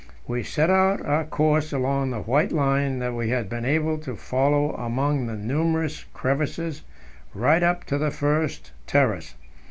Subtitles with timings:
[0.27, 4.73] We set our course along the white line that we had been able to follow
[4.73, 6.81] among the numerous crevasses
[7.35, 9.35] right up to the first terrace.